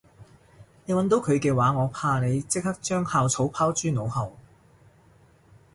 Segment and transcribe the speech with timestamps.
[0.85, 4.35] 你搵到佢嘅話我怕你即刻將校草拋諸腦後